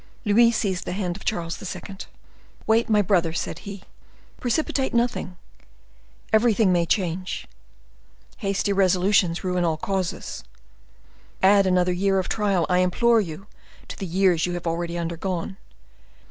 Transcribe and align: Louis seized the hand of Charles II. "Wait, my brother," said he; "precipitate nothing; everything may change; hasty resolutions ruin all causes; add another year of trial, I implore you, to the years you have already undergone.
Louis 0.25 0.49
seized 0.49 0.85
the 0.85 0.93
hand 0.93 1.15
of 1.15 1.25
Charles 1.25 1.61
II. 1.75 1.97
"Wait, 2.65 2.89
my 2.89 3.03
brother," 3.03 3.33
said 3.33 3.59
he; 3.69 3.83
"precipitate 4.39 4.95
nothing; 4.95 5.37
everything 6.33 6.71
may 6.73 6.87
change; 6.87 7.47
hasty 8.37 8.73
resolutions 8.73 9.43
ruin 9.43 9.63
all 9.63 9.77
causes; 9.77 10.43
add 11.43 11.67
another 11.67 11.93
year 11.93 12.17
of 12.17 12.27
trial, 12.29 12.65
I 12.67 12.79
implore 12.79 13.21
you, 13.21 13.45
to 13.89 13.95
the 13.95 14.07
years 14.07 14.47
you 14.47 14.53
have 14.53 14.65
already 14.65 14.97
undergone. 14.97 15.57